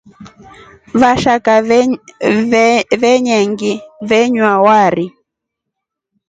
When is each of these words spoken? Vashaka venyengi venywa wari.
Vashaka 1.01 1.51
venyengi 3.01 3.71
venywa 4.09 4.53
wari. 4.65 5.05